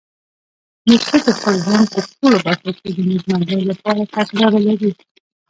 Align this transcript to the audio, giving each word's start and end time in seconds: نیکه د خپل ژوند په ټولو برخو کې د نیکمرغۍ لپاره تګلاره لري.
نیکه 0.89 1.17
د 1.25 1.27
خپل 1.37 1.53
ژوند 1.63 1.85
په 1.93 1.99
ټولو 2.11 2.37
برخو 2.45 2.71
کې 2.79 2.89
د 2.97 2.99
نیکمرغۍ 3.11 3.63
لپاره 3.71 4.01
تګلاره 4.15 4.59
لري. 4.67 4.91